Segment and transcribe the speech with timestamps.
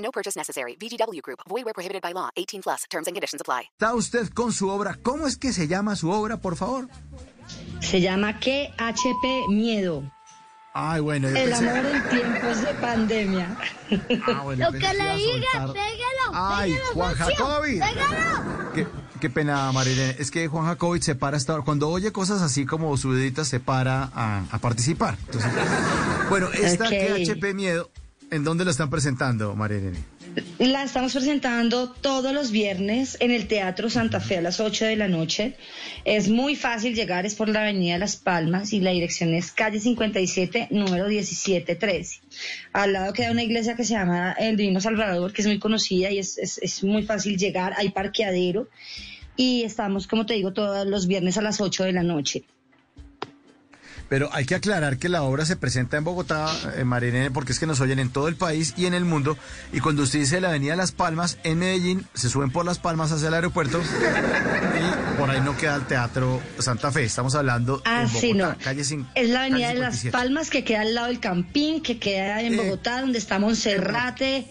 [0.00, 0.76] No purchase necessary.
[0.80, 1.40] VGW Group.
[1.48, 2.30] Void where prohibited by law.
[2.36, 2.84] 18 plus.
[2.90, 3.68] Terms and conditions apply.
[3.78, 4.96] Está usted con su obra.
[5.02, 6.88] ¿Cómo es que se llama su obra, por favor?
[7.80, 10.02] Se llama ¿Qué HP Miedo?
[10.72, 11.28] Ay, bueno.
[11.28, 13.56] yo El pensé- amor en tiempos de pandemia.
[14.26, 16.30] Ah, bueno, Lo que le diga, soltar- pégalo.
[16.32, 17.72] Ay, pégalo, Juan Jacobi.
[17.80, 18.72] Pégalo.
[18.74, 18.86] Qué,
[19.20, 20.14] qué pena, Marilene.
[20.20, 21.64] Es que Juan Jacobi se para hasta ahora.
[21.64, 25.16] Cuando oye cosas así como subiditas, se para a, a participar.
[25.26, 25.50] Entonces,
[26.28, 26.90] bueno, esta Ok.
[26.90, 27.90] que HP Miedo,
[28.30, 29.98] ¿en dónde la están presentando, Marilene?
[30.58, 34.96] La estamos presentando todos los viernes en el Teatro Santa Fe a las 8 de
[34.96, 35.56] la noche.
[36.04, 39.80] Es muy fácil llegar, es por la Avenida Las Palmas y la dirección es calle
[39.80, 42.20] 57, número 1713.
[42.72, 46.10] Al lado queda una iglesia que se llama El Divino Salvador, que es muy conocida
[46.10, 47.74] y es, es, es muy fácil llegar.
[47.76, 48.68] Hay parqueadero
[49.36, 52.44] y estamos, como te digo, todos los viernes a las 8 de la noche.
[54.10, 57.58] Pero hay que aclarar que la obra se presenta en Bogotá, eh, Marilene, porque es
[57.60, 59.38] que nos oyen en todo el país y en el mundo.
[59.72, 63.12] Y cuando usted dice la Avenida Las Palmas, en Medellín, se suben por Las Palmas
[63.12, 67.04] hacia el aeropuerto y por ahí no queda el Teatro Santa Fe.
[67.04, 68.56] Estamos hablando Ah, en sí, no.
[68.62, 70.10] calle cin- Es la avenida de Las 57.
[70.10, 72.56] Palmas que queda al lado del Campín, que queda en Eh.
[72.56, 74.48] Bogotá, donde está Monserrate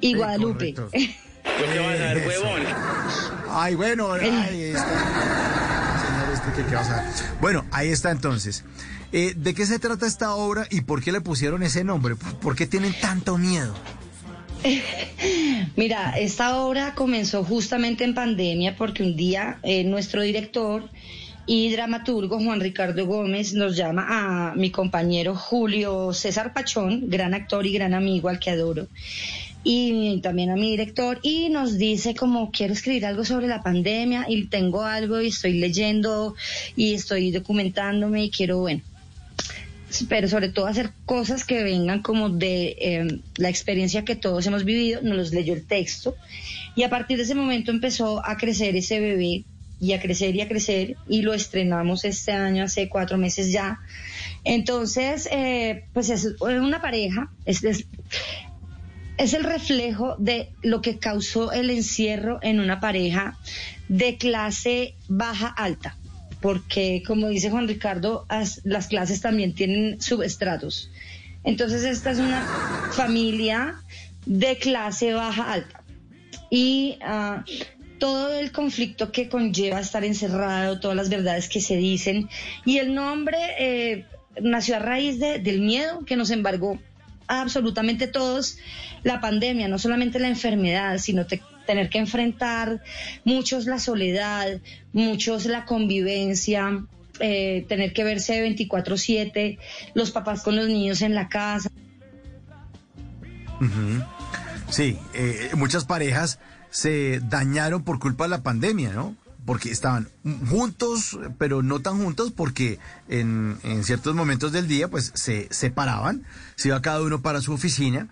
[0.00, 0.72] y Sí, Guadalupe.
[0.74, 0.88] correcto.
[0.92, 1.10] Pues
[1.72, 2.62] te vas a ver, huevón.
[3.50, 4.86] Ay, bueno, ahí está.
[4.86, 7.12] Señor, este que, que vas a ver.
[7.40, 8.62] Bueno, ahí está entonces.
[9.12, 12.14] Eh, ¿De qué se trata esta obra y por qué le pusieron ese nombre?
[12.16, 13.74] ¿Por qué tienen tanto miedo?
[15.76, 20.88] Mira, esta obra comenzó justamente en pandemia porque un día eh, nuestro director
[21.46, 27.66] y dramaturgo Juan Ricardo Gómez nos llama a mi compañero Julio César Pachón, gran actor
[27.66, 28.86] y gran amigo al que adoro,
[29.64, 34.26] y también a mi director, y nos dice como quiero escribir algo sobre la pandemia
[34.28, 36.36] y tengo algo y estoy leyendo
[36.76, 38.82] y estoy documentándome y quiero, bueno,
[40.08, 44.64] pero sobre todo hacer cosas que vengan como de eh, la experiencia que todos hemos
[44.64, 46.16] vivido, nos los leyó el texto
[46.74, 49.44] y a partir de ese momento empezó a crecer ese bebé
[49.80, 53.80] y a crecer y a crecer y lo estrenamos este año hace cuatro meses ya.
[54.44, 61.70] Entonces, eh, pues es una pareja, es, es el reflejo de lo que causó el
[61.70, 63.38] encierro en una pareja
[63.88, 65.96] de clase baja alta
[66.40, 70.90] porque como dice Juan Ricardo, as- las clases también tienen subestratos.
[71.44, 72.42] Entonces esta es una
[72.92, 73.76] familia
[74.26, 75.82] de clase baja alta.
[76.50, 77.44] Y ah,
[77.98, 82.28] todo el conflicto que conlleva estar encerrado, todas las verdades que se dicen.
[82.64, 84.06] Y el nombre eh,
[84.42, 86.78] nació a raíz de- del miedo que nos embargó
[87.26, 88.58] absolutamente todos
[89.04, 91.26] la pandemia, no solamente la enfermedad, sino
[91.70, 92.82] tener que enfrentar
[93.24, 94.60] muchos la soledad,
[94.92, 96.84] muchos la convivencia,
[97.20, 99.56] eh, tener que verse 24/7,
[99.94, 101.70] los papás con los niños en la casa.
[104.68, 109.14] Sí, eh, muchas parejas se dañaron por culpa de la pandemia, ¿no?
[109.46, 110.08] Porque estaban
[110.48, 116.24] juntos, pero no tan juntos, porque en, en ciertos momentos del día, pues se separaban,
[116.56, 118.08] se iba cada uno para su oficina,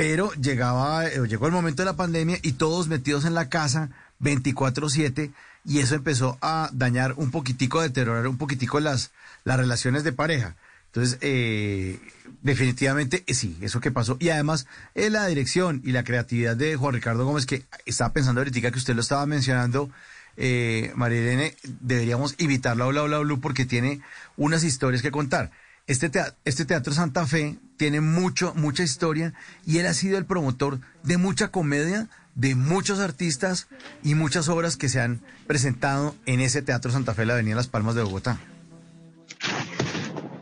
[0.00, 3.90] pero llegaba, eh, llegó el momento de la pandemia y todos metidos en la casa
[4.18, 5.30] 24/7
[5.66, 9.10] y eso empezó a dañar un poquitico, a deteriorar un poquitico las,
[9.44, 10.56] las relaciones de pareja.
[10.86, 12.00] Entonces, eh,
[12.40, 14.16] definitivamente eh, sí, eso que pasó.
[14.20, 18.40] Y además, eh, la dirección y la creatividad de Juan Ricardo Gómez, que estaba pensando
[18.40, 19.90] ahorita que usted lo estaba mencionando,
[20.38, 24.00] eh, María Irene, deberíamos invitarlo a Bla Bla Blue porque tiene
[24.38, 25.50] unas historias que contar.
[25.90, 29.34] Este teatro, este teatro Santa Fe tiene mucho, mucha historia
[29.66, 32.06] y él ha sido el promotor de mucha comedia,
[32.36, 33.66] de muchos artistas
[34.04, 37.66] y muchas obras que se han presentado en ese Teatro Santa Fe, la Avenida Las
[37.66, 38.38] Palmas de Bogotá.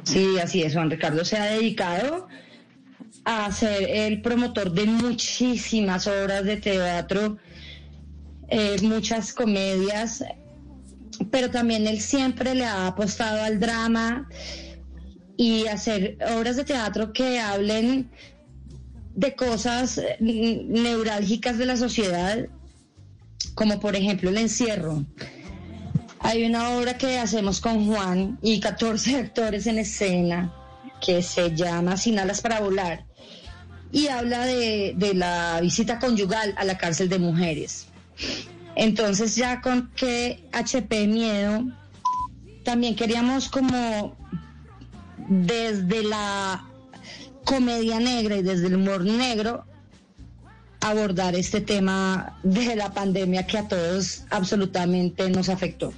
[0.03, 2.29] Sí, así es, Juan Ricardo se ha dedicado
[3.25, 7.39] a ser el promotor de muchísimas obras de teatro,
[8.51, 10.23] eh, muchas comedias,
[11.31, 14.29] pero también él siempre le ha apostado al drama
[15.39, 18.11] y hacer obras de teatro que hablen
[19.15, 22.49] de cosas eh, neurálgicas de la sociedad,
[23.55, 25.05] como por ejemplo el encierro.
[26.19, 30.53] Hay una obra que hacemos con Juan y 14 actores en escena
[31.01, 33.07] que se llama Sin alas para volar.
[33.93, 37.87] y habla de, de la visita conyugal a la cárcel de mujeres.
[38.75, 41.63] Entonces ya con que HP Miedo,
[42.65, 44.17] también queríamos como
[45.29, 46.65] desde la
[47.45, 49.65] comedia negra y desde el humor negro
[50.81, 55.93] abordar este tema de la pandemia que a todos absolutamente nos afectó.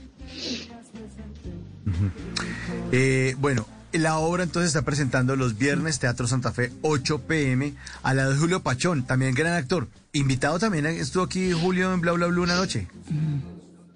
[2.93, 8.15] Eh, bueno, la obra entonces está presentando los viernes Teatro Santa Fe 8 pm a
[8.15, 9.89] la de Julio Pachón, también gran actor.
[10.13, 12.89] Invitado también estuvo aquí Julio en Bla Bla Bla una noche.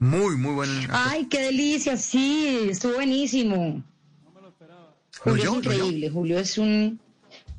[0.01, 0.71] Muy, muy buen.
[0.71, 0.91] actor.
[0.93, 3.83] Ay, qué delicia, sí, estuvo buenísimo.
[5.23, 5.51] Julio yo?
[5.59, 7.01] es ¿No increíble, Julio es un...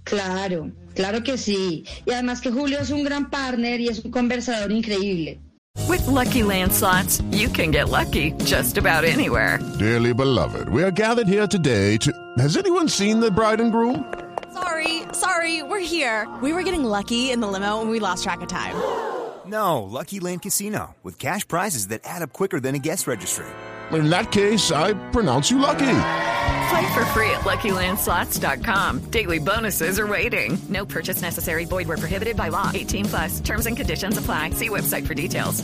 [0.04, 1.84] Claro, claro que sí.
[2.06, 5.40] Y además que Julio es un gran partner y es un conversador increíble.
[5.88, 9.60] With Lucky Land slots, you can get lucky just about anywhere.
[9.78, 12.12] Dearly beloved, we are gathered here today to.
[12.38, 14.06] Has anyone seen the bride and groom?
[14.54, 16.28] Sorry, sorry, we're here.
[16.42, 18.76] We were getting lucky in the limo and we lost track of time.
[19.46, 23.46] No, Lucky Land Casino, with cash prizes that add up quicker than a guest registry.
[23.92, 25.86] In that case, I pronounce you lucky.
[26.70, 29.12] Play for free at LuckyLandSlots.com.
[29.12, 30.58] Daily bonuses are waiting.
[30.70, 31.66] No purchase necessary.
[31.66, 32.72] Void where prohibited by law.
[32.74, 33.40] 18 plus.
[33.42, 34.52] Terms and conditions apply.
[34.52, 35.64] See website for details.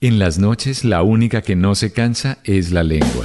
[0.00, 3.24] En las noches la única que no se cansa es la lengua.